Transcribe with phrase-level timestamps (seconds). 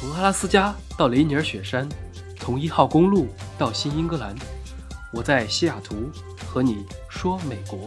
[0.00, 1.86] 从阿拉斯加到雷尼尔雪山，
[2.38, 3.28] 从一号公路
[3.58, 4.34] 到新英格兰，
[5.12, 6.10] 我在西雅图
[6.46, 7.86] 和你说美国。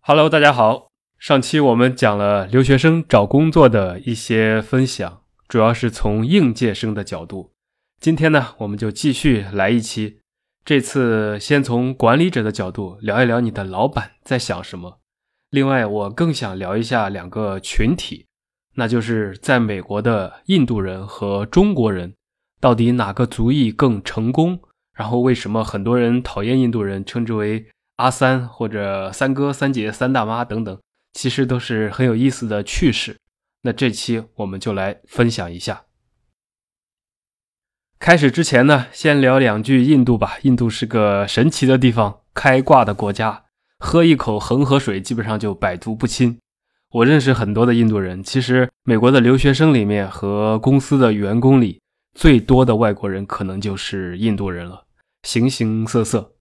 [0.00, 0.88] Hello，大家好。
[1.20, 7.52] 上期我们讲了留学生找工作的一些分享，主要是从应届生的角度。
[8.00, 10.18] 今天呢，我们就继续来一期。
[10.64, 14.98] 这次先从管理者的角度聊一聊你的老板在想什么。
[15.50, 18.26] 另外，我更想聊一下两个群体，
[18.74, 22.14] 那就是在美国的印度人和中国人，
[22.60, 24.60] 到底哪个族裔更成功？
[24.92, 30.78] 然后为什么很多人讨厌印度人，称之为阿三或者三哥、三姐、三大妈等等，
[31.12, 33.16] 其实都是很有意思的趣事。
[33.62, 35.84] 那这期我们就来分享一下。
[37.98, 40.36] 开始之前呢，先聊两句印度吧。
[40.42, 43.45] 印度是个神奇的地方，开挂的国家。
[43.78, 46.38] 喝一口恒河水，基本上就百毒不侵。
[46.92, 51.80] 我认识很多的印度人，其实美国的留学生里面和公司的员工里，
[52.14, 54.84] 最多的外国人可能就是印度人了，
[55.24, 56.32] 形形色色。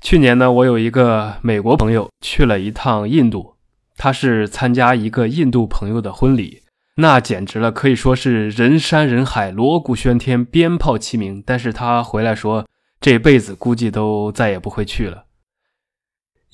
[0.00, 3.56] 去年呢，我有一个美国朋友去了一趟印度，
[3.96, 6.62] 他是参加一个印度朋友的婚礼，
[6.96, 11.42] 那简直了，可以说是人山人海，锣鼓喧天，鞭炮齐鸣。
[11.44, 12.66] 但是他回来说，
[13.00, 15.24] 这辈子估计都再也不会去了。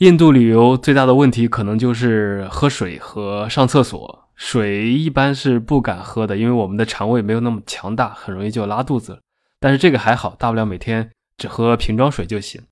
[0.01, 4.31] 印度旅游最大的问题可能就是喝水和上厕所。
[4.35, 9.21] 水一般是不敢喝的，因为我们的肠胃没有那么强大，很容易就拉肚子。
[9.59, 12.63] 但是这个还好，大不了每天只喝瓶装水就行。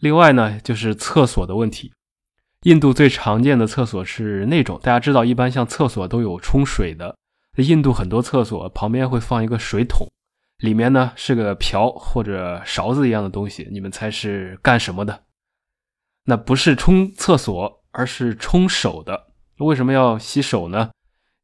[0.00, 1.92] 另外呢，就是厕所的问题。
[2.62, 7.14] 印度最常见的厕所是那种大家知道，一般像厕所都有冲水的。
[7.56, 10.08] 印度很多厕所旁边会放一个水桶，
[10.62, 13.68] 里面呢是个瓢或者勺子一样的东西。
[13.70, 15.24] 你们猜是干什么的？
[16.24, 19.28] 那不是冲厕所，而是冲手的。
[19.58, 20.90] 为什么要洗手呢？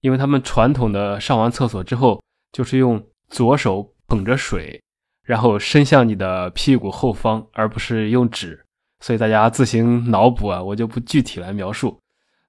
[0.01, 4.81] 因为他们传统的上完厕所之后，就是用左手捧着水，
[5.25, 8.65] 然后伸向你的屁股后方，而不是用纸。
[9.01, 11.99] 所以大家自行脑补啊，我就不具体来描述。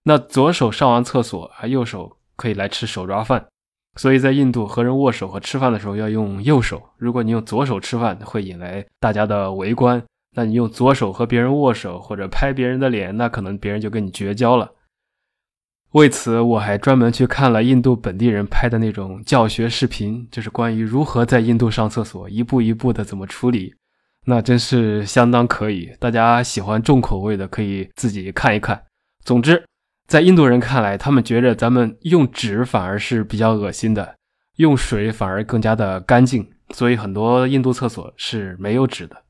[0.03, 3.47] 那左手上完厕所，还右手可以来吃手抓饭。
[3.95, 6.81] 所以在印度和人握手和吃饭的时候要用右手。
[6.97, 10.01] 如果你用左手吃饭，会引来大家的围观。
[10.35, 14.75] 那你用左手和别人握手或者拍别人的脸，那可能别人就跟你绝交了。
[15.93, 23.73] 为此，我还专门去看了印度本地人拍的那种教学视频，就是关于如何在印度上厕所，一步一步的怎么处理，
[24.27, 25.91] 那真是相当可以。
[25.99, 28.83] 大家喜欢重口味的，可以自己看一看。
[29.25, 29.65] 总之，
[30.07, 34.15] 在印度人看来，他们觉着咱们用纸反而是比较恶心的，
[34.57, 39.23] 用水反而更加的干净，所以很多印度厕所是没有纸的。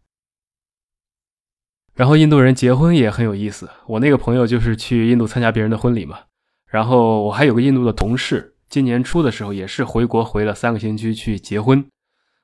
[2.00, 6.20] 然后印度人结婚也很有意思，我那个朋友就是去印度参加别人的婚礼嘛。
[6.66, 11.86] 然后我还有个印度的同事，今年初的时候也是回国回了三个星期去结婚，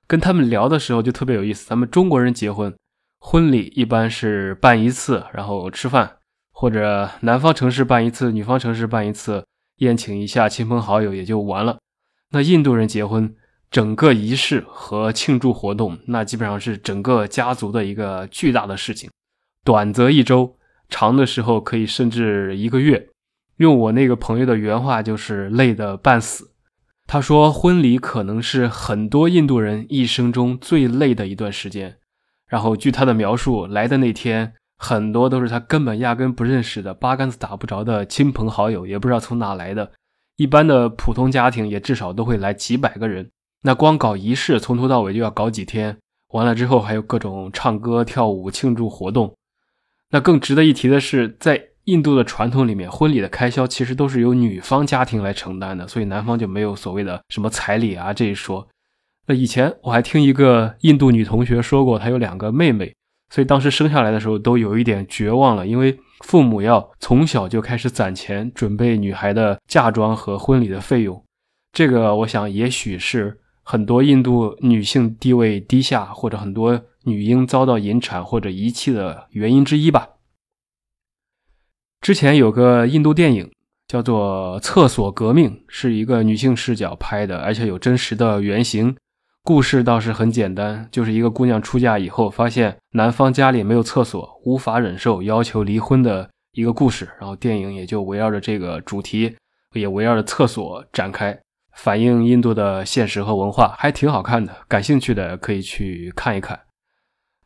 [0.07, 1.65] 跟他们聊的时候就特别有意思。
[1.69, 2.75] 咱们中国人结婚，
[3.21, 6.17] 婚礼一般是办一次，然后吃饭，
[6.51, 9.45] 或者男方城市办一次，女方城市办一次，
[9.77, 11.77] 宴请一下亲朋好友也就完了。
[12.31, 13.33] 那印度人结婚，
[13.71, 19.09] 整个仪式和庆祝活动，那基本上是整个家族的一个巨大的事情。
[19.65, 23.09] 短则一周，长的时候可以甚至一个月。
[23.57, 26.51] 用我那个朋友的原话，就是累得半死。
[27.07, 31.97] 他说，婚礼可能是很多印度人一生中最累的一段时间。
[32.47, 39.91] 然后，据他的描述，来的那天，很多都是他根本压根不认识的、八竿子打不着的亲朋好友，也不知道从哪来的。
[40.35, 43.31] 一般的普通家庭也至少都会来几百个人。
[43.63, 45.97] 那光搞仪式，从头到尾就要搞几天。
[46.33, 49.33] 完了之后，还有各种唱歌、跳舞、庆祝活动。
[50.15, 58.65] 那更值得一提的是，在印度的传统里面，婚礼的开销其实都是由女方家庭来承担的，所以男方就没有所谓的什么彩礼啊这一说。
[59.27, 62.95] 那以前我还听一个印度女同学说过，她有两个妹妹，
[63.29, 71.21] 所以当时生下来的时候都有一点绝望了，因为父母要从小就开始攒钱准备女孩的嫁妆和婚礼的费用。
[71.73, 76.81] 这个我想也许是很多印度女性地位低下，或者很多。
[77.07, 80.09] 女婴遭到引产或者遗弃的原因之一吧。
[82.01, 83.51] 之前有个印度电影
[83.87, 88.95] 叫做《厕所革命》，是一个女性视角拍的，而且有真实的原型。
[89.43, 97.07] 故事倒是很简单，就是一个姑娘出嫁以后，发现男方家里没有厕所，无法忍受，要求离婚的一个故事。
[97.19, 99.35] 然后电影也就围绕着这个主题，
[99.73, 101.39] 也围绕着厕所展开，
[101.75, 104.55] 反映印度的现实和文化，还挺好看的。
[104.67, 106.59] 感兴趣的可以去看一看。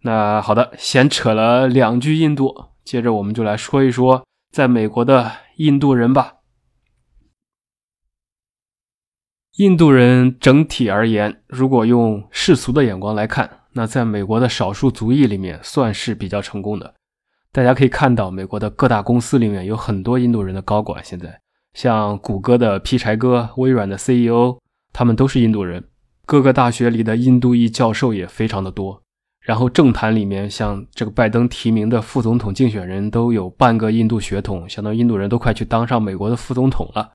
[0.04, 6.36] 那好的，先扯了两句印度，接着我们就来说一说在美国的印度人吧。
[9.58, 16.94] 印度人整体而言，如果用世俗的眼光来看，那在美国的少数族裔里面算是比较成功的。
[17.52, 21.42] 大家可以看到，美国的各大公司里面有很多印度人的高管，现在
[21.74, 24.58] 像谷歌的劈柴哥、微软的 CEO，
[24.92, 25.86] 他们都是印度人。
[26.26, 29.02] 各个大学里的印度裔教授也非常的多。
[29.42, 37.12] 然后政坛里面，像这个拜登提名的副总统竞选人都有半个印度血统，相当于印度人都快去当上美国的副总统了。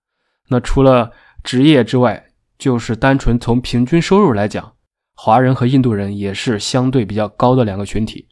[0.49, 1.13] 那除了
[1.45, 2.25] 职业之外，
[2.59, 4.73] 就是单纯从平均收入来讲，
[5.15, 8.27] 华人和印度人也是相对比较高的两个群体。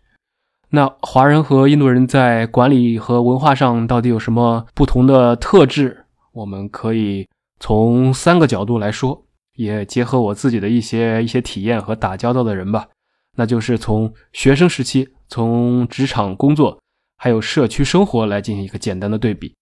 [0.70, 6.01] 那华人和印度人在管理和文化上到底有什么不同的特质？
[6.32, 7.29] 我们可以
[7.61, 9.25] 从三个角度来说，
[9.56, 12.88] 也结合我自己的一些一些体验和打交道的人吧。
[13.37, 16.79] 那就是从学生时期、从职场工作，
[17.17, 19.55] 还有社区生活来进行一个简单的对比。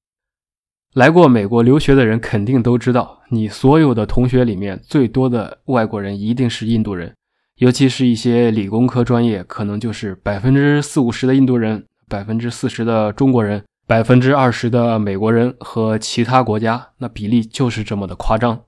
[0.95, 7.15] 来过美国留学的人肯定都知道，你所有的同学里面最多的外国人一定是印度人，
[7.59, 18.61] 尤其是一些理工科专业，可能就是百分之四五十的印度人，百分之四十的中国人，百分之二十的美国人和其他国家，那比例就是这么的夸张。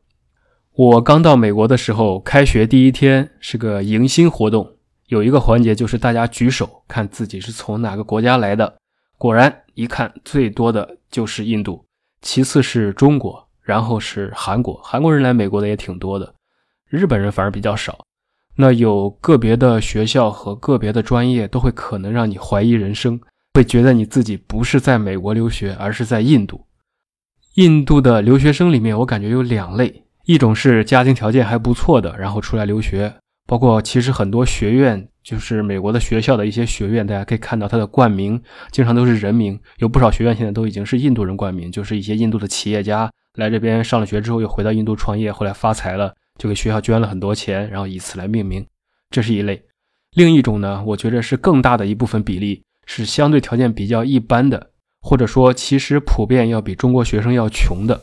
[0.75, 4.69] 我刚到美国的时候，开学第一天是个迎新活动，
[5.07, 8.75] 有一个环节就是大家举手，看自己是从哪个国家来的。
[9.17, 11.85] 果然，一看最多的就是印度。
[12.21, 16.35] 其次是中国，然后是韩国，韩国人来美国的也挺多的，
[16.89, 18.05] 日本人反而比较少。
[18.57, 23.21] 那有个别的学校和个别的专业都会可能让你怀疑人生，
[23.55, 26.67] 会觉得你自己不是在美国留学，而是在印度。
[27.55, 33.15] 印度的留学生里面，我感觉有两类，一种是家庭条件还不错的，然后出来留学，
[33.47, 35.09] 包括其实很多学院。
[35.23, 48.67] 就是美国的学校的一些学院，大家可以看到它的冠名经常都是人名，有不少学院现在都已经是印度人冠名，就是一些印度的企业家来这边上了学之后又回到印度创业，后来发财了，就给学校捐了很多钱，然后以此来命名，
[49.11, 49.63] 这是一类。
[50.17, 54.71] 另一种呢，我觉得是更大的一部分比例是相对条件比较一般的，
[55.01, 58.03] 或者说其实普遍要比中国学生要穷的，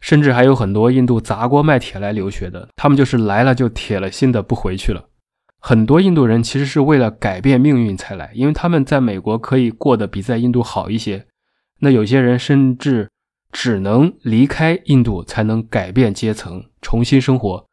[0.00, 5.06] 甚至还有很多印度砸锅卖铁来留学的，他们就是来了就铁了心的不回去了。
[5.58, 11.26] 很多印度人其实是为了改变命运才来，因为他们在美国可以过得比在印度好一些。
[11.80, 13.10] 那有些人甚至
[13.52, 17.66] 只能离开印度才能改变阶层，重新生活。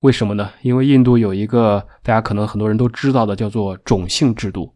[0.00, 0.50] 为什么呢？
[0.62, 4.74] 因为印度有一个大家可能很多人都知道的，叫做种姓制度。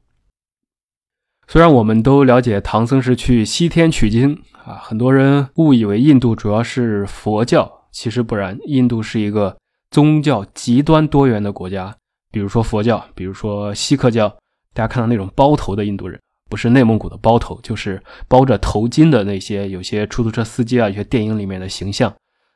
[1.47, 9.57] 虽然我们都了解唐僧是去西天取经啊，很多人误以为印度主要是佛教，其实不然，印度是一个
[9.91, 11.95] 宗教极端多元的国家。
[12.31, 14.29] 比如说佛教，比如说锡克教，
[14.73, 16.19] 大家看到那种包头的印度人，
[16.51, 22.13] 不是内蒙古的包头，就是包着头巾的那些有些出租车司机啊，有些电影里面的形象，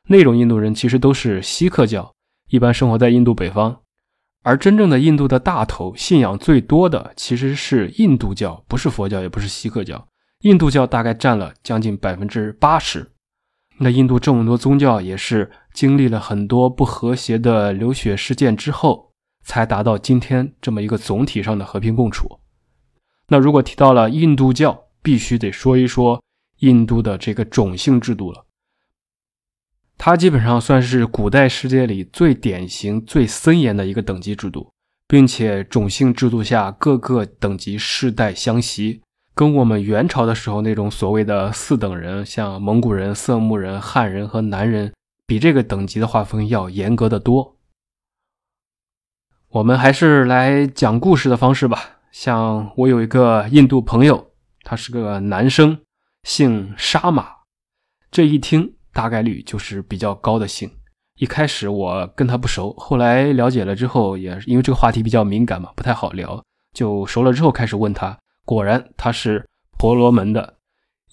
[0.07, 2.11] 那种印度人其实都是锡克教，
[2.49, 3.77] 一般生活在印度北方。
[4.43, 10.07] 而真正的印度的大头信仰最多的其实是印度教，不是佛教，也不是锡克教，
[10.41, 13.11] 印度教大概占了将近百分之八十。
[13.79, 19.09] 那印度这么多宗教也是经历了很多不和谐的流血事件之后。
[19.41, 22.39] 才达到今天这么一个总体上的和平共处。
[23.29, 26.21] 那如果提到了印度教，必须得说一说
[26.59, 28.45] 印度的这个种姓制度了。
[30.01, 34.71] 它基本上算是古代世界里最典型、最森严的一个等级制度，
[35.09, 39.01] 并且种姓制度下各个等级世代相袭，
[39.35, 44.93] 跟我们元朝的时候那种所谓的四等人，像蒙古人、色目人、汉人和南人，
[45.27, 47.57] 比这个等级的划分要严格的多。
[49.49, 51.99] 我们还是来讲故事的方式吧。
[52.13, 54.31] 像我有一个印度朋友，
[54.63, 55.77] 他是个男生，
[56.23, 57.39] 姓沙马。
[58.09, 60.69] 这一听大概率就是比较高的姓。
[61.19, 68.17] 一开始我跟他不熟，后来了解了之后，也因为这个话题比较敏感嘛，不太好聊，就熟了之后开始问他。
[68.43, 70.55] 果然他是婆罗门的。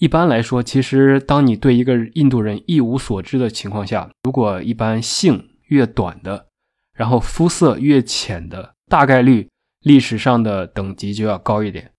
[0.00, 6.46] 一般来说，其实当你对一个印度人一无所知的情况下，如果一般姓越短的。
[6.92, 9.48] 然后肤色越浅的，大概率
[9.82, 11.92] 历史上的等级就要高一点。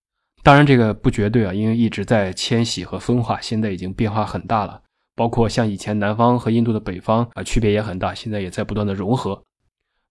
[0.44, 4.82] 当然这个不绝对啊，因为一直在迁徙和分化，现在已经变化很大了。
[5.18, 9.44] 包括像以前南方和印度的北方啊，区别也很大，现在也在不断的融合。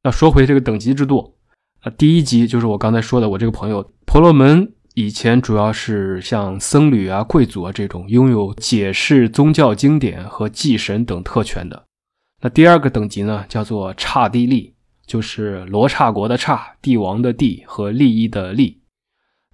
[0.02, 1.36] 那说回这个等级制度，
[1.80, 11.84] 啊，第一级就是我刚才说的，我这个朋友婆罗门以前主要是像僧侣啊、贵族啊这种拥有解释宗教经典和祭神等特权的。
[12.42, 14.74] 那第二个等级呢，叫做刹帝利。
[15.06, 18.82] 就是罗刹国的刹，帝王的帝和利益的利。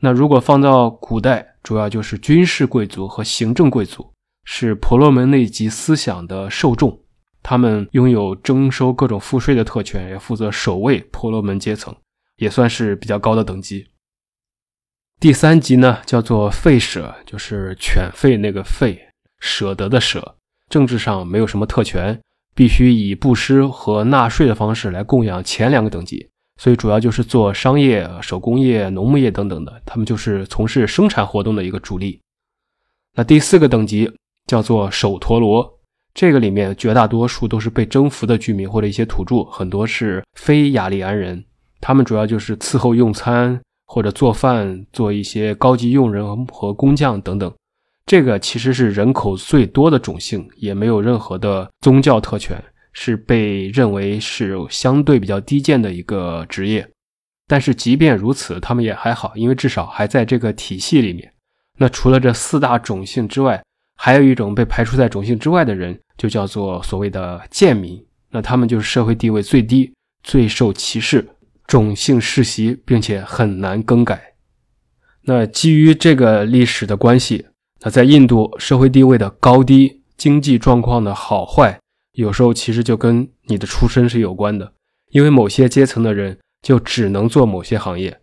[0.00, 4.11] 那如果放到古代，主要就是军事贵族和行政贵族，
[4.44, 7.00] 是婆罗门那级思想的受众。
[7.42, 11.94] 他们拥有征收各种赋税的特权，也负责守卫婆罗门阶层，
[12.36, 13.88] 也算是比较高的等级。
[15.18, 18.98] 第三级呢，叫做吠舍，就是犬吠那个吠，
[19.40, 20.36] 舍得的舍。
[20.68, 22.20] 政治上没有什么特权，
[22.54, 32.20] 必须以布施和纳税的方式来供养前两个等级，所以主要就是做商业、手工业、农牧业等等的，他们就是从事生产活动的一个主力。
[33.14, 34.10] 那第四个等级
[34.46, 35.78] 叫做首陀罗。
[36.14, 41.42] 这个里面绝大多数都是被征服的居民或者一些土著，很多是非雅利安人。
[41.80, 47.52] 他们主要就是伺候用餐或者做饭，做一些高级佣人和工匠等等。
[48.04, 56.86] 这个其实是人口最多的种姓，也没有任何的宗教特权，是被认为是相对比较低贱的一个职业。
[57.46, 61.32] 但是即便如此，他们也还好，因为至少还在这个体系里面。
[61.78, 63.62] 那除了这四大种姓之外，
[63.96, 68.04] 还有一种被排除在种姓之外的人，就叫做所谓的贱民。
[68.30, 71.28] 那他们就是社会地位最低、最受歧视、
[71.66, 74.34] 种姓世袭，并且很难更改。
[75.24, 77.46] 那基于这个历史的关系，
[77.82, 81.78] 那在印度社会地位的高低、经济状况的好坏，
[82.12, 84.72] 有时候其实就跟你的出身是有关的。
[85.10, 88.18] 因为某些阶层的人就只能做某些行业。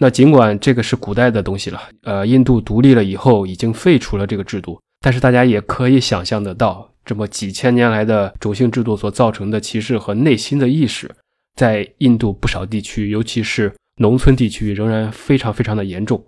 [0.00, 4.80] 那尽管这个是古代的东西了，呃，印度独立了以后已经废除了这个制度。
[5.02, 11.10] 但是大家也可以想象得到，这么几千年来的种姓制度所造成的歧视和内心的意识，
[11.56, 16.24] 在印度不少地区，尤其是农村地区，仍然非常非常的严重。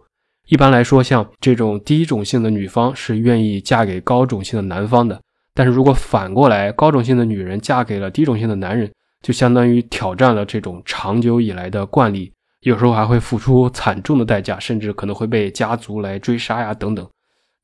[0.49, 5.19] 一般来说，像这种低种姓的女方是愿意嫁给高种姓的男方的，
[5.55, 8.91] 但是如果反过来，高种姓的女人嫁给了低种姓的男人，
[9.23, 17.09] 就相当于挑战了这种长久以来的惯例，有时候还会付出惨重的代价，甚至可能会被家族来追杀呀，等等。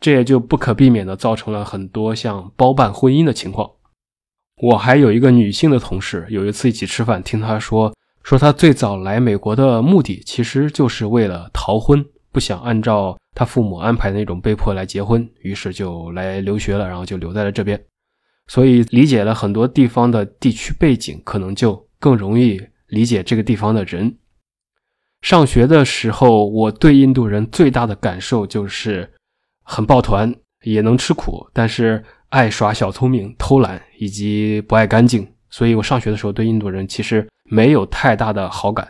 [0.01, 3.71] 这也就不可避免的造成了很多像包办婚姻的情况。
[4.63, 17.83] 我还有一个女性的同事，有一次一起吃饭，听她说，说她最早来美国的目的其实就是为了逃婚，不想按照她父母安排的那种被迫来结婚，于是就来留学了，然后就留在了这边。
[18.49, 24.17] 所以理解了很多地方的地区背景，可能就更容易理解这个地方的人。
[25.23, 29.11] 上学的时候，我对印度人最大的感受就是。
[29.71, 30.35] 很抱团，
[30.65, 38.89] 也能吃苦，但是爱耍小聪明、偷懒以及不爱干净，所以我上学的时候对印度人其实没有太大的好感。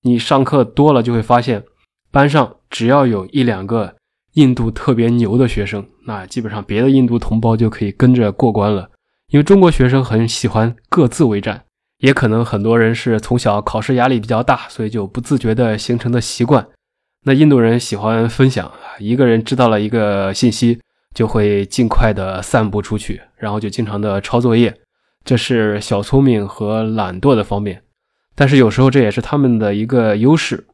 [0.00, 1.62] 你上课多了就会发现，
[2.10, 3.94] 班上只要有一两个
[4.32, 8.88] 印度特别牛的学生，那基本上别的印度同胞就可以跟着过关了。
[9.28, 11.62] 因为中国学生很喜欢各自为战，
[11.98, 16.66] 也可能很多人是从小考试压力比较大，所以就不自觉的形成的习惯。
[17.26, 20.78] 那印度人喜欢分享，一个人知道了一个信息，
[21.14, 24.74] 就会尽快的散布出去，然后就经常的抄作业，
[25.24, 27.82] 这是小聪明和懒惰的方面。
[28.34, 30.66] 但是有时候这也是他们的一个优势，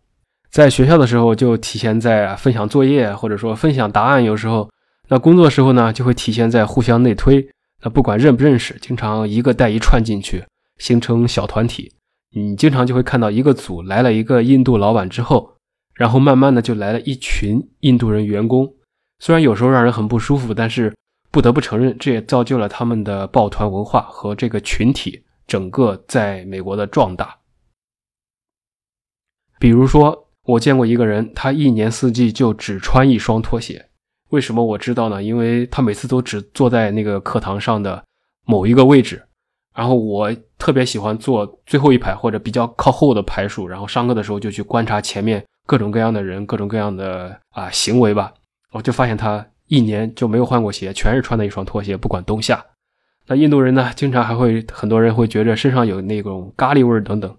[0.51, 4.69] 在学校的时候就体现在分享作业或者说分享答案，有时候
[5.09, 7.49] 那工作时候呢就会体现在互相内推。
[7.85, 10.45] 那不管认不认识，经常一个带一串进去，
[10.79, 11.93] 形成小团体。
[12.35, 15.53] 你经常就会看到一个组来了一个印度老板之后。
[16.01, 18.73] 然后慢慢的就来了一群印度人员工，
[19.19, 20.91] 虽然有时候让人很不舒服，但是
[21.31, 27.37] 不得不承认，这也造就了他们的抱团文化和这个群体整个在美国的壮大。
[29.59, 33.91] 比如说，我见过一个人，他一年四季就只穿一双拖鞋。
[34.31, 35.23] 为什么我知道呢？
[35.23, 38.03] 因为他每次都只坐在那个课堂上的
[38.47, 39.23] 某一个位置，
[39.75, 45.45] 然后我特别喜欢坐最后一排或者比较靠后的排数，然后上课的时候就去观察前面。
[45.71, 48.35] 各种各样的人，各种各样的啊行为吧，
[48.73, 52.61] 我就发现他一年就没有换过鞋，全是穿的一双拖鞋，不管冬夏。
[53.29, 57.37] 那印度人呢，经常还会很多人会觉着身上有那种咖喱味儿等等，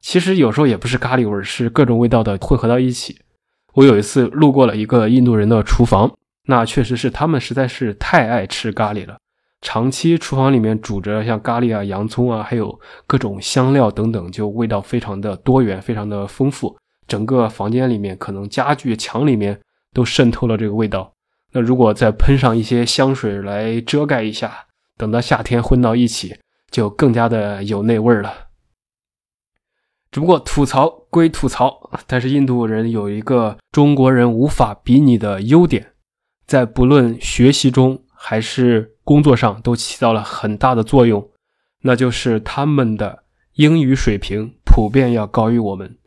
[0.00, 3.18] 其实有时候也不是咖喱味儿，是各种味道的混合到一起。
[3.74, 9.18] 我有一次路过了一个印度人的厨房，那确实是他们实在是太爱吃咖喱了，
[9.60, 16.76] 长期厨房里面煮着像咖喱啊、洋葱啊，还有各种香料等等，就味道非常的多元，非常的丰富。
[17.06, 19.60] 整个房间里面，可能家具墙里面
[19.92, 21.12] 都渗透了这个味道。
[21.52, 26.36] 那如果再喷上一些香水来遮盖一下，等到夏天混到一起，
[26.70, 28.48] 就更加的有那味儿了。
[30.10, 35.92] 只不过吐槽归吐槽，但是印度人有一个中国人无法比拟的优点，
[36.46, 41.30] 在不论学习中还是工作上都起到了很大的作用，
[41.82, 45.98] 那就是他们的英语水平普遍要高于我们。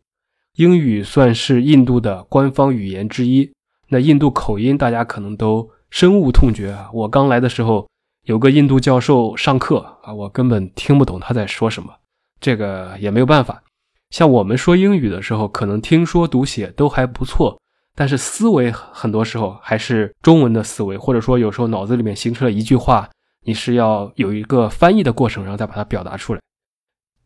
[0.59, 3.49] 英语算是印度的官方语言之一，
[3.87, 6.89] 那印度口音大家可能都深恶痛绝啊！
[6.91, 7.87] 我刚来的时候，
[8.25, 11.93] 有个印度教授上课啊，我根本听不懂他在说什么，
[12.41, 13.63] 这个也没有办法。
[14.09, 17.57] 像我们说英语的时候，可能听说读写都还不错，
[17.95, 23.09] 但是思维很多时候还是中文的思维，或者说有时候脑子里面形成了一句话，
[23.45, 26.41] 你是要有一个翻译的过程，然后再把它表达出来。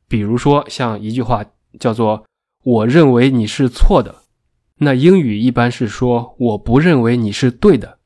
[0.07, 1.43] 比如说像一句话
[1.79, 2.23] 叫做
[2.63, 4.23] “我认为你是错的”，
[4.79, 7.99] 那英语一般是说“我不认为你是对的”。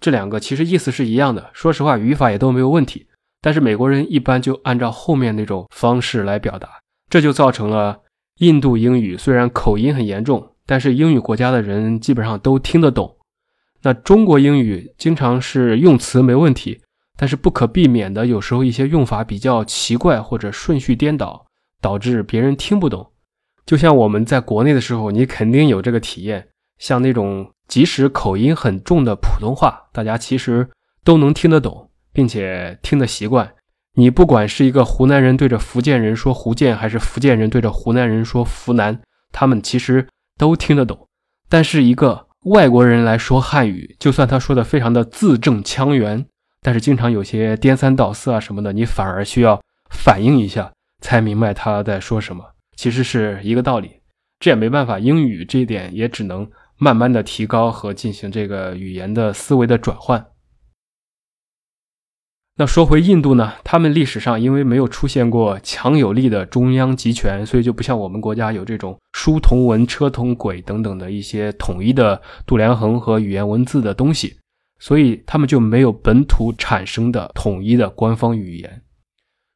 [0.00, 3.06] 这两个其实意思是一样的，说实话，语法也都没有问题。
[3.42, 6.68] 但是美国人一般就按照后面那种方式来表达，
[7.08, 8.00] 这就造成了
[8.38, 13.16] 印度英语虽然口音很严重，但是英语国家的人基本上都听得懂。
[13.82, 16.80] 那中国英语经常是用词没问题，
[17.16, 21.46] 但是不可避免的，有时候一些用法比较奇怪或者顺序颠倒，
[21.80, 23.09] 导致别人听不懂。
[23.70, 26.48] 就像我们在国内的时候，你肯定有这个体验，
[26.78, 27.52] 像那种。
[27.68, 30.68] 即使口音很重的普通话，大家其实
[31.04, 33.48] 都能听得懂，并且听得习惯。
[33.94, 39.00] 你不管是一个湖南人对着福建人说福建，还是福建人对着湖南人说湖南，
[39.30, 40.04] 他们其实
[40.36, 41.06] 都听得懂。
[41.48, 46.26] 但是一个外国人来说汉语，就算他说的非常的字正腔圆，
[46.60, 52.44] 但是经常有些颠三倒四啊什么的，你反而需要反应一下才明白他在说什么。
[52.80, 53.90] 其实是一个道理，
[54.38, 56.50] 这也没办法，英语这一点也只能。
[56.82, 60.28] 慢慢的提高和进行这个语言的思维的转换。
[62.56, 74.38] 那说回印度呢，他们历史上因为没有出现过强有力的中央集权，所以就不像我们国家有这种书同文、车同轨等等的一些统一的度量衡和语言文字的东西，
[74.78, 78.82] 所以他们就没有本土产生的统一的官方语言。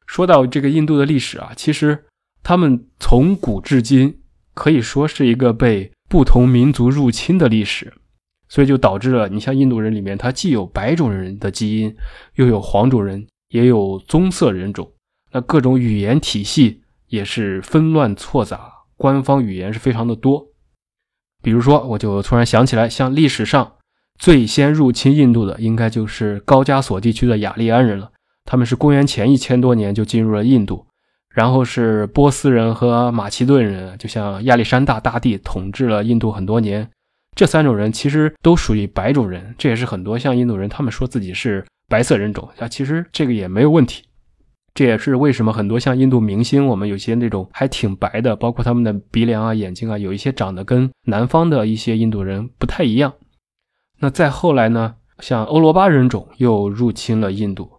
[0.05, 2.05] 说到这个印度的历史啊，其实
[2.45, 4.21] 他们从古至今
[4.53, 5.91] 可以说是一个被。
[6.07, 7.91] 不同民族入侵的历史，
[8.47, 11.93] 所以就导致了你像印度人里面，它既有白种人的基因，
[12.35, 14.89] 又有黄种人，也有棕色人种。
[15.31, 20.47] 那各种语言体系也是纷乱错杂，官方语言是非常的多。
[21.41, 23.73] 比如说，我就突然想起来，像历史上
[24.19, 28.11] 最先入侵印度的，应该就是高加索地区的雅利安人了。
[28.45, 30.85] 他们是公元前一千多年就进入了印度。
[31.35, 36.89] 然后是波斯人和马其顿人，就像亚历山大大帝统治了印度很多年。
[37.35, 44.05] 这三种人其实都属于白种人，这也是很多像印度人他们说自己是白色人种啊，其实这个也没有问题。
[44.73, 53.13] 这也是为什么很多像印度明星，我们有些那种还挺白的，包括他们的鼻梁啊、眼睛啊，有一些长得跟南方的一些印度人不太一样。
[53.99, 57.69] 那再后来呢，像欧罗巴人种又入侵了印度，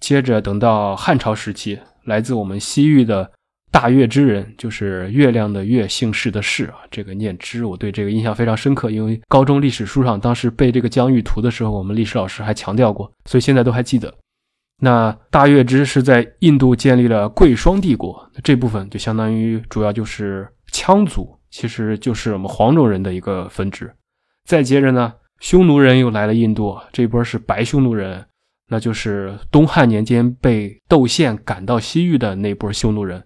[0.00, 1.78] 接着等到汉朝时期。
[2.04, 3.30] 来自我们西域的
[3.70, 8.90] 大月之人，就是月亮的月，姓氏的氏啊，这个念之，我对这个印象非常深刻。
[8.90, 14.14] 因为高中历史书上当时背这个疆域图的时候，我们历史老师还强调过，所以现在都还记得。
[14.80, 23.92] 那大月之是在印度建立了贵霜帝国，这部分就相当于主要就是羌族，其实就是我们黄种人的一个分支。
[24.44, 28.24] 再接着呢，匈奴人又来了印度，这波是白匈奴人。
[28.68, 33.22] 那就是东汉年间被窦宪赶到西域的那波匈奴人，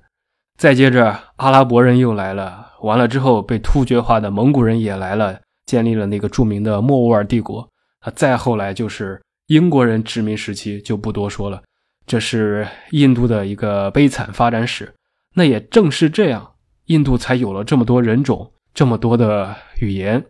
[0.56, 7.60] 再接着阿拉伯人又来了，完了之后被突厥化的蒙古人也来了，建立了那个著名的莫卧儿帝国。
[8.00, 11.62] 啊，再后来就是英国人殖民时期，就不多说了。
[12.04, 14.92] 这是印度的一个悲惨发展史。
[15.34, 16.54] 那也正是这样，
[16.86, 20.24] 印度才有了这么多人种，这么多的语言。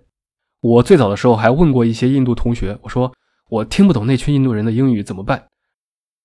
[0.60, 3.10] 我最早的时候还问过一些印度同学，我说。
[3.48, 5.46] 我听不懂那群印度人的英语怎么办？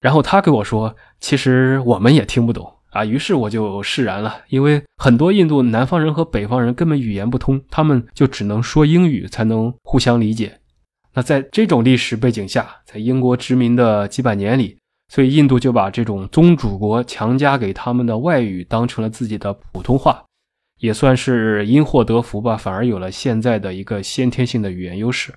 [0.02, 3.06] 然后他给我说，其实我们也听不懂啊。
[3.06, 10.60] 于是我就释然了，因为很多印度南方人和北方人根本语言不通，他们就只能说英语才能互相理解。
[11.14, 20.26] 那在这种历史背景下，在英国殖民的几百年里，所以印度就把这种宗主国强加给他们的外语当成了自己的普通话，
[20.80, 25.34] 也算是因祸得福吧，反而有了现在的一个先天性的语言优势。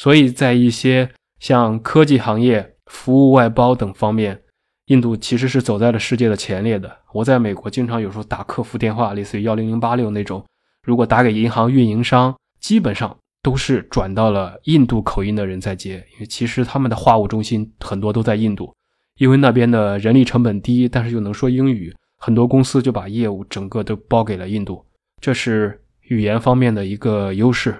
[0.00, 1.10] 所以在一些
[1.40, 4.40] 像科技行业、服务外包等方面，
[4.86, 6.90] 印度其实是走在了世界的前列的。
[7.12, 10.42] 我在美国经常有时候打客服电话，类似于幺零零八六那种，
[10.82, 18.74] 如果打给银行运营商，基本上都是转到了印度口音的人在接，因为其实他们的话务中心很多都在印度，
[19.18, 24.82] 因为那边的人力成本低，但是又能说英语，很多公司就把业务整个都包给了印度，
[25.20, 27.76] 这是语言方面的一个优势。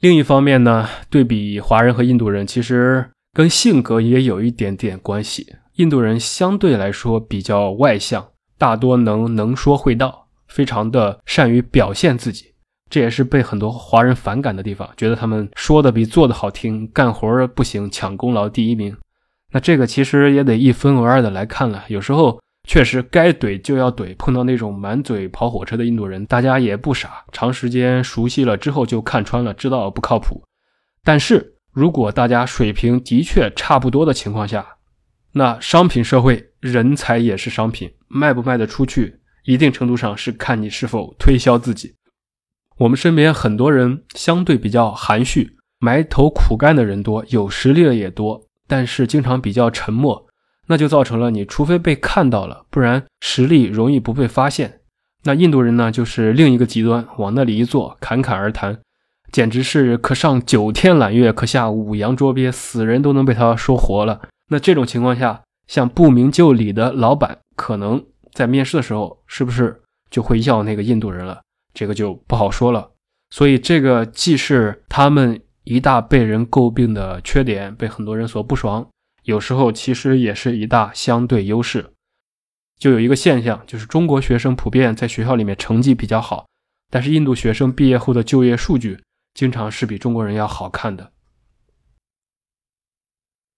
[0.00, 5.46] 另一方面呢，对比华人和印度人，其实跟性格也有一点点关系。
[5.74, 12.46] 印度人相对来说比较外向，大多能能说会道，非常的善于表现自己。
[12.88, 18.96] 这也是被很多华人反感的地方，觉得他们说的比做的好听，干活不行，抢功劳第一名。
[19.52, 30.44] 那这个其实也得一分为二的来看了，有时候确实该怼就要怼，碰到那种满嘴跑火车的印度人，大家也不傻，长时间熟悉了之后就看穿了，知道不靠谱。
[31.02, 34.64] 但是如果大家水平的确差不多的情况下，
[35.32, 41.96] 那商品社会人才也是商品，卖不卖得出去，一定程度上是看你是否推销自己。
[42.78, 50.28] 我们身边很多人相对比较含蓄，埋头苦干的人多，有实力的也多，但是经常比较沉默，
[50.70, 54.82] 那就造成了你除非被看到了，不然实力容易不被发现。
[55.24, 58.78] 那印度人呢，就是另一个极端，往那里一坐，侃侃而谈，
[59.32, 64.20] 简直是可上九天揽月，可下五洋捉鳖，死人都能被他说活了。
[64.50, 71.40] 那这种情况下，像不明就里的老板，可能在面试的时候，是不是就会要那个印度人了？
[71.74, 72.90] 这个就不好说了。
[73.30, 78.84] 所以，这个既是他们一大被人诟病的缺点，被很多人所不爽；
[79.24, 81.92] 有时候其实也是一大相对优势。
[82.78, 86.48] 就有一个现象，就是中国学生普遍在学校里面成绩比较好，
[86.90, 88.98] 但是印度学生毕业后的就业数据
[89.34, 91.12] 经常是比中国人要好看的。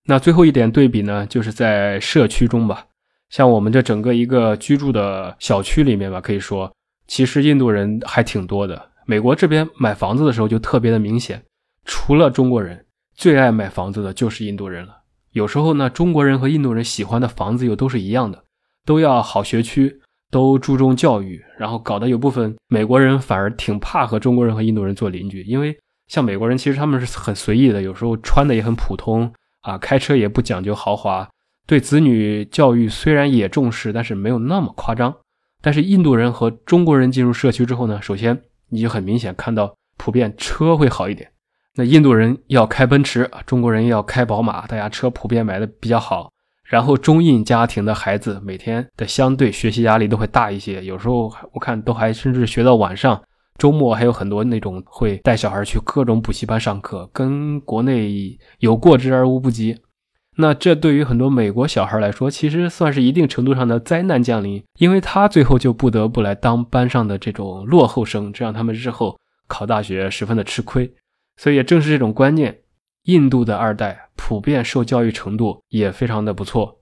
[0.06, 2.86] 那最后一点对比呢，就是在社区中吧，
[3.30, 6.74] 像我们这整个一个居住的小区里面吧，可以说
[7.06, 8.90] 其实印度人还挺多的。
[9.06, 11.44] 美国这边买房子的时候就特别的明显，
[11.84, 15.01] 除了中国人，最爱买房子的就是印度人了。
[15.32, 18.44] 有时候呢，中国人和印度人喜欢的房子又都是一样的，
[18.86, 25.76] 都要好学区，都注重教育，然后搞得有部分美国人反而挺怕和中国人和印度人做邻居，因为
[26.08, 29.32] 像美国人其实他们是很随意的，有时候穿的也很普通。
[29.62, 31.30] 啊，开车也不讲究豪华，
[31.68, 35.14] 对子女教育虽然也重视，但是没有那么夸张。
[35.60, 41.30] 但是印度人和中国人进入社区之后呢，首先你就很明显看到，普遍车会好一点。
[41.74, 46.30] 那印度人要开奔驰，中国人要开宝马，大家车普遍买的比较好。
[46.64, 53.20] 然后中印家庭的孩子每天的相对学习压力都会大一些，有时候我看都还甚至学到晚上。
[53.58, 59.76] 周末还有很多那种会带小孩去各种补习班上课，跟国内有过之而无不及。
[60.38, 70.90] 那这对于很多美国小孩来说，其实算是一定程度上的灾难降临，因为他最后就不得不来当班上的这种落后生，这让他们日后考大学十分的吃亏。
[71.36, 72.60] 所以也正是这种观念，
[73.04, 76.80] 印度的二代普遍受教育程度也非常的不错。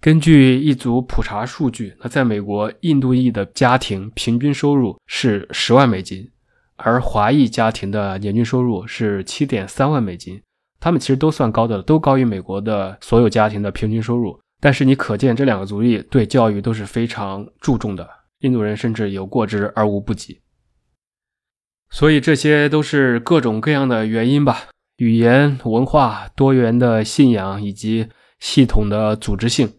[0.00, 6.30] 根据一组普查数据，那在美国，印度裔的家庭平均收入是十万美金，
[6.76, 10.40] 而华裔家庭的年均收入是七点三万美金。
[10.80, 14.40] 他们其实都算高的了，都高于美国的所有家庭的平均收入。
[14.62, 18.08] 但是你可见这两个族裔对教育都是非常注重的，
[18.38, 20.39] 印度人甚至有过之而无不及。
[21.90, 29.72] 所以这些都是各种各样的原因吧，语言、文化、多元的信仰以及系统的组织性。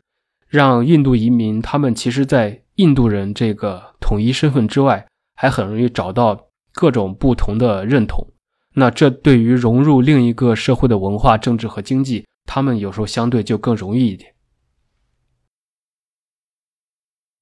[0.47, 8.28] 让印度移民，他们其实，在印度人这个统一身份之外，还很容易找到各种不同的认同。
[8.76, 14.34] 那这对于融入另一个社会的文化、政治和经济，他们有时候相对就更容易一点。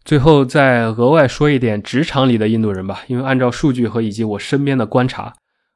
[0.10, 5.32] 最后再额外说一点职场里的印度人吧，因为按照数据和以及我身边的观察，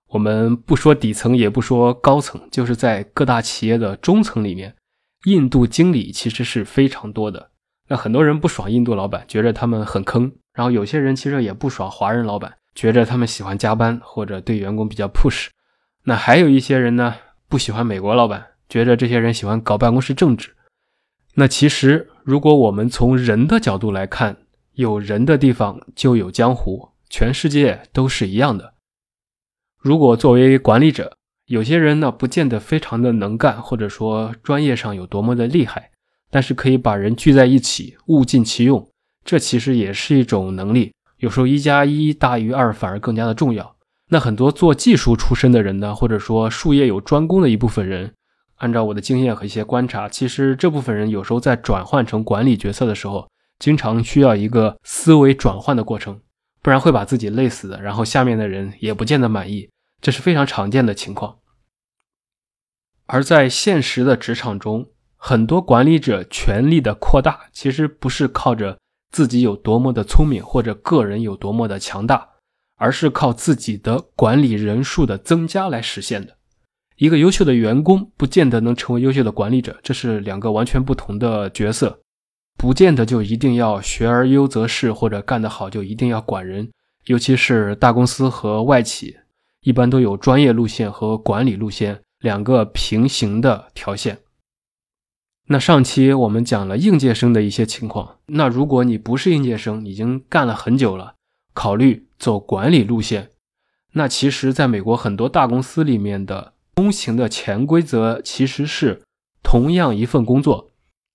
[0.07, 4.73] 我们不说底层，也不说高层，就是在各大企业的中层里面。
[5.25, 7.51] 印度经理其实是非常多的，
[7.87, 15.49] 那很多人不爽印度老板，觉得他们很坑；然后有些人其实也不爽华人老板，觉得他们喜欢加班或者对员工比较 push。
[16.05, 17.13] 那还有一些人呢，
[17.47, 20.49] 不喜欢美国老板，觉得这些人喜欢搞办公室政治。
[21.35, 24.37] 那其实如果我们从人的角度来看，
[24.73, 28.73] 有人的地方就有江湖，全世界都是一样的。
[29.79, 31.17] 如果作为管理者，
[31.47, 35.91] 有些人呢，不见得非常的能干，或者说专业上有多么的厉害，
[36.29, 38.89] 但是可以把人聚在一起，物尽其用，
[39.25, 40.93] 这其实也是一种能力。
[41.17, 43.75] 有时候一加一大于二，反而更加的重要。
[44.09, 48.13] 那很多做技术出身的人呢，或者说术业有专攻的一部分人，
[48.63, 53.27] 按照我的经验和一些观察，其实这部分人有时候在转换成管理角色的时候，
[53.59, 56.21] 经常需要一个思维转换的过程，
[56.61, 59.69] 不然会把自己累死的，然后下面的人也不见得满意。
[59.99, 61.39] 这是非常常见的情况，
[63.05, 68.77] 而在现实的职场中，很多管理者权力的扩大，其实不是靠着
[69.11, 72.29] 自己有多么的聪明或者个人有多么的强大，
[72.77, 76.37] 而是靠自己的管理人数的增加来实现的。
[77.03, 81.99] 一个优秀的员工不见得能成为优秀的管理者，这是两个完全不同的角色，
[82.57, 86.71] 不见得就一定要学而优则仕，或者干得好就一定要管人。
[87.07, 89.17] 尤其是大公司和外企，
[89.63, 94.19] 一般都有专业路线和管理路线两个平行的条线。
[95.47, 101.15] 那上期我们讲了应届生的一些情况，那如果你不是应届生，已经干了很久了，
[101.53, 103.31] 考虑走管理路线，
[103.91, 109.01] 那其实在美国很多大公司里面的通行的潜规则其实是
[109.43, 110.71] 同样一份工作，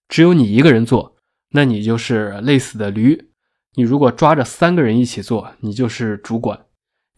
[0.09, 1.17] 只有你一个人做，
[1.51, 3.27] 那你就是累死的驴；
[3.75, 6.57] 你如果抓着三个人一起做，你就是主管；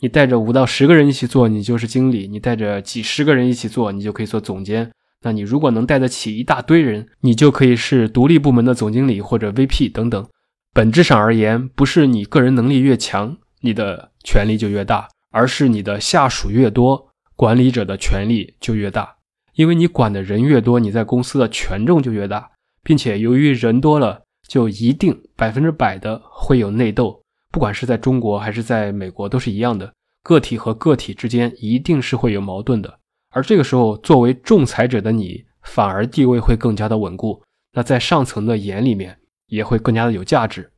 [0.00, 4.90] 你带着五到十个人一起做，你就是经理；你带着几十个人一起做，你就可以做总监。
[5.22, 10.26] 那你如果能带得起一大堆人，你就可以是独立部门的总经理或者 VP 等等。
[10.72, 17.09] 本质上而言，不是你个人能力越强，你的权力就越大，而是你的下属越多，
[17.40, 19.16] 管理者的权力就越大。
[19.54, 22.50] 因为你管的人越多，你在公司的权重就越大，
[22.82, 27.22] 并且由于人多了，就一定百分之百的会有内斗。
[27.50, 29.90] 不管是在中国还是在美国，都是一样的，
[30.22, 32.98] 个体和个体之间一定是会有矛盾的。
[33.30, 37.42] 而这个时候，作为仲裁者的你，反而地位会更加的稳固。
[37.72, 40.70] 那在上层的眼里面，也会更加的有价值。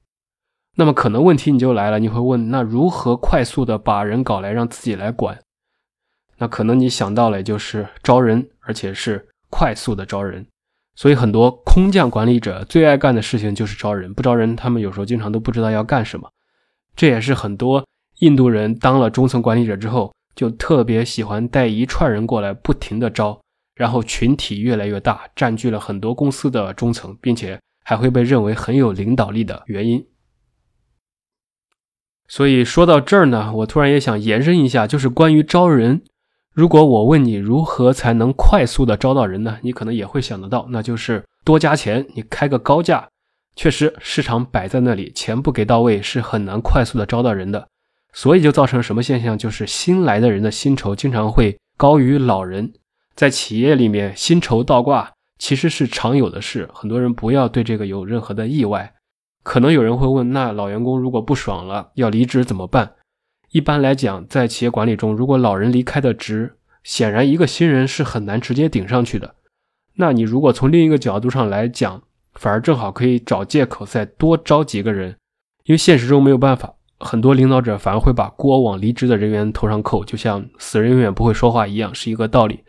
[0.76, 5.36] 那么可能问题你就来了，你会问：那如何快速的把人搞来让自己来管？
[6.42, 10.44] 那可能你想到了，就是招人，而且是快速的招人。
[10.96, 16.28] 所以很多空降管理者最爱干的事情就是招人，不招人，他们有时候经常都不知道要干什么。
[16.96, 17.86] 这也是很多
[18.18, 20.12] 印度人当了中层管理者之后。
[20.34, 23.38] 就特别喜欢带一串人过来，不停的招，
[23.76, 30.06] 然后群体越来越大，占据了很多公司的中层，并且还会被认为很有领导力的原因。
[32.26, 36.02] 所以说到这儿呢，我突然也想延伸一下，就是关于招人。
[36.52, 39.56] 如果我问你如何才能快速的招到人呢？
[39.62, 43.08] 你可能也会想得到，那就是多加钱，你开个高价。
[43.56, 47.66] 确实，市场摆在那里，钱不给到位，是很难快速的招到人的。
[48.12, 49.36] 所以就造成什么现象？
[49.38, 52.70] 就是新来的人的薪酬经常会高于老人。
[53.14, 56.68] 在企业里面，薪酬倒挂其实是常有的事。
[56.74, 58.92] 很多人不要对这个有任何的意外。
[59.42, 62.92] 可能有人会问：那老员工如果不爽了要离职怎么办？
[63.52, 69.34] 一般来讲，在企业管理中，如果老人离开的职，显然一个新人是很难直接顶上去的。
[69.96, 75.16] 那你如果从另一个角度上来讲，反而正好可以找借口再多招几个人，
[75.64, 76.74] 因为现实中没有办法。
[76.98, 82.60] 很多领导者反而会把锅往离职的人员头上扣，就像死人永远不会说话一样，是一个道理。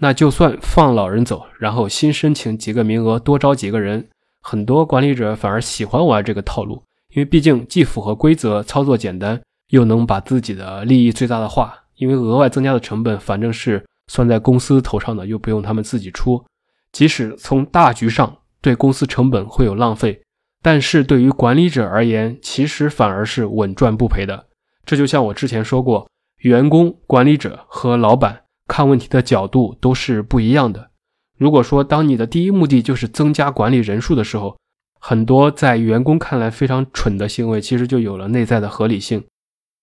[0.00, 4.08] 那就算放老人走，然后新申请几个名额，多招几个人，
[4.42, 6.82] 很多管理者反而喜欢玩这个套路，
[7.14, 9.40] 因为毕竟既符合规则，操作简单，
[9.72, 11.74] 又能把自己的利益最大的化。
[11.96, 16.42] 因为额外增加的成本反正是算在公司头上的，又不用他们自己出。
[16.90, 20.22] 即使从大局上对公司成本会有浪费。
[20.62, 24.46] 但是对于管理者而言，其实反而是稳赚不赔的。
[24.84, 26.08] 这就像我之前说过，
[26.38, 30.90] 员工、管理者和老板看问题的角度都是不一样的。
[31.38, 34.56] 如果说当你的第一目的就是增加管理人数的时候，
[34.98, 39.24] 很多在员工看来非常蠢的行为，其实就有了内在的合理性。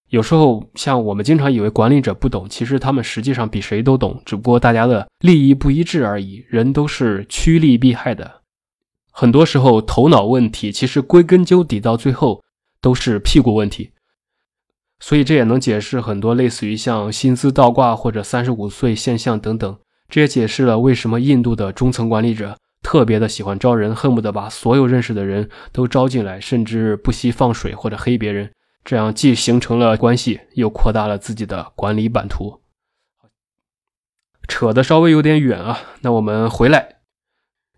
[0.10, 6.43] 有时候，像我们经常以为管理者不懂，其实他们实际上比谁都懂，只不过大家的利益不一致而已。
[6.50, 8.41] 人都是趋利避害的。
[9.12, 12.43] 很多时候，头脑问题其实归根究底到最后
[12.82, 13.91] 都是屁股问题，
[15.00, 19.78] 所以这也能解释很多类似于像薪资倒挂或者三十五岁现象等等。
[20.08, 28.52] 这也解释了为什么印度的中层管理者特别的喜欢招人，恨不得把所有认识的人都招进来，甚至不惜放水或者黑别人，
[28.89, 32.60] 这样既形成了关系，又扩大了自己的管理版图。
[34.47, 36.95] 扯的稍微有点远啊，那我们回来。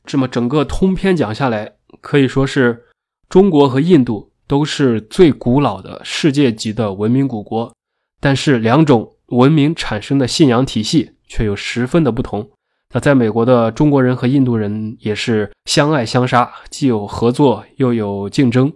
[0.06, 2.86] 这么整个通篇讲下来，可以说是
[3.28, 7.76] 中国和印度都是最古老的世界级的文明古国，
[8.21, 12.50] 但是两种文明产生的信仰体系却又十分的不同。
[12.93, 18.71] 那在美国的中国人和印度人也是相爱相杀，既有合作又有竞争。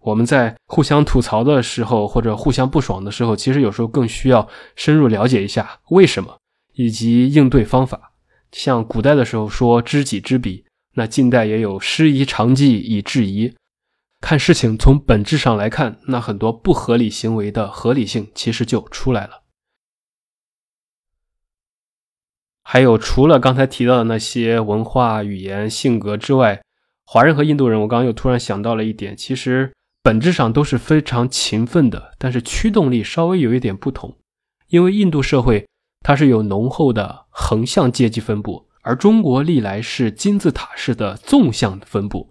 [0.00, 6.38] 我们在互相吐槽的时候，或者互相不爽的时候，其实有时候更需要深入了解一下为什么
[6.74, 8.12] 以及应对方法。
[8.52, 10.64] 像古代的时候说知己知彼。
[10.94, 13.54] 那近代也有师夷长技以制夷，
[14.20, 19.44] 看事情从本质上来看，那很多不合理行为的合理性其实就出来了。
[22.64, 26.60] 还有除了刚才提到的那些文化、语言、性格之外，
[27.04, 29.72] 华人和印度人，我刚刚又突然想到了一点，其实
[30.08, 34.16] 本质上都是非常勤奋的，但是驱动力稍微有一点不同，
[34.68, 35.68] 因为印度社会
[36.02, 38.66] 它是有浓厚的横向阶级分布。
[38.80, 42.30] 而中国历来是金字塔式的纵向分布，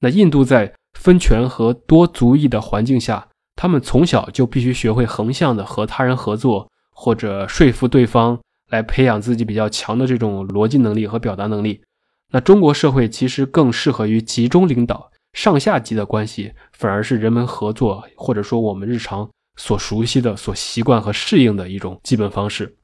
[0.00, 11.84] 那印度在分权和多族裔的环境下，他们从小就必须学会横向的和他人合作，或者说服对方，来培养自己比较强的这种逻辑能力和表达能力。
[12.32, 22.76] 那中国社会其实更适合于集中领导，上下级的关系反而是人们合作，或者说我们日常所熟悉的、所习惯和适应的一种基本方式。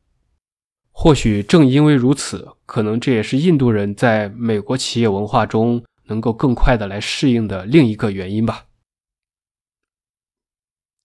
[0.90, 8.64] 或许正因为如此，可能这也是印度人在美国企业文化中能够更快的来适应的另一个原因吧。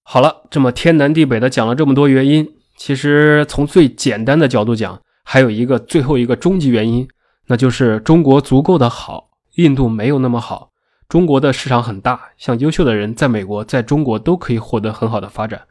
[0.01, 7.07] 好了，这么天南地北的讲了这么多原因，其实从最简单的角度讲，还有一个最后一个终极原因。
[7.47, 10.72] 那就是中国足够的好，印度没有那么好。
[11.13, 15.61] 中国的市场很大，像优秀的人在美国、在中国都可以获得很好的发展。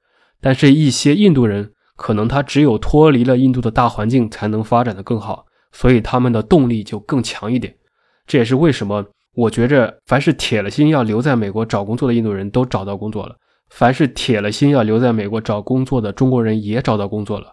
[0.40, 7.74] 但是，一些印度人可能他只有脱离了印度的大环境，才能发展的更好，所以他们的动力就更强一点。
[8.24, 13.34] 这也是为什么我觉着，凡是铁了心要留在美国找工作的印度人都找到工作了，
[13.68, 17.52] 凡是铁了心要留在美国找工作的中国人也找到工作了。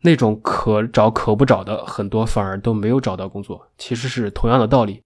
[0.00, 5.02] 那种可找可不找的很多反而都没有找到工作，其实是同样的道理。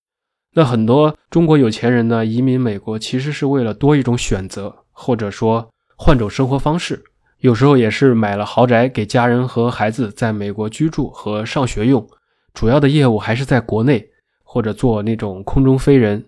[0.52, 7.02] 那很多中国有钱人呢，移民美国其实是为了多一种选择，或者说换种生活方式。
[7.38, 12.06] 有时候也是买了豪宅给家人和孩子在美国居住和上学用，
[12.52, 14.10] 主要的业务还是在国内
[14.42, 16.26] 或者做那种空中飞人。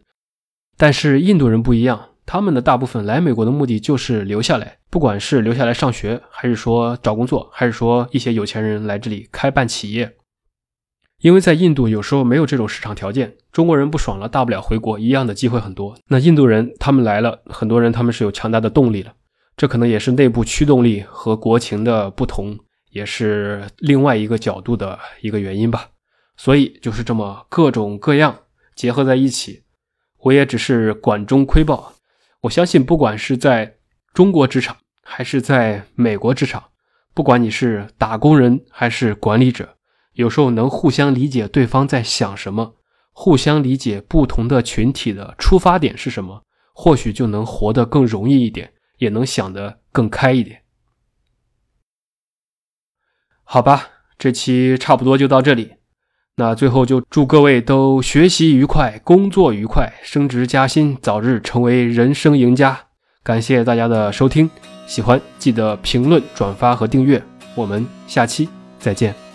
[0.77, 2.09] 但是印度人不一样。
[2.25, 10.11] 他们的大部分来美国的目的就是留下来，不管是留下来上学，还是说找工作，还是说一些有钱人来这里开办企业。
[11.23, 15.97] 因为在印度有时候没有这种市场条件，中国人不爽了，大不了回国，一样的机会很多。
[16.09, 19.13] 那印度人他们来了，很多人他们是有强大的动力的，
[19.57, 22.59] 这可能也是内部驱动力和国情的不同，
[22.91, 25.91] 也是另外一个角度的一个原因吧。
[26.37, 28.37] 所以就是这么各种各样
[28.75, 29.63] 结合在一起，
[30.19, 31.93] 我也只是管中窥豹。
[32.41, 33.77] 我相信，不管是在
[34.13, 36.65] 中国职场，还是在美国职场，
[37.15, 39.77] 不管你是打工人还是管理者，
[40.15, 42.75] 有时候能互相理解对方在想什么，
[43.13, 46.43] 互相理解不同的群体的出发点是什么，
[46.75, 50.63] 或许就能活得更容易一点，也能想得更开一点。
[53.45, 55.73] 好吧，这期差不多就到这里。
[56.37, 62.87] 那最后就祝各位都学习愉快，工作愉快，升职加薪，早日成为人生赢家。
[63.23, 64.51] 感谢大家的收听，
[64.87, 67.23] 喜欢记得评论、转发和订阅。
[67.55, 68.49] 我们下期
[68.79, 69.32] 再见。